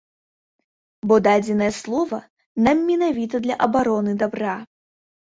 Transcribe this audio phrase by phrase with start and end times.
[1.09, 2.19] Бо дадзенае слова
[2.67, 4.55] нам менавіта для абароны дабра.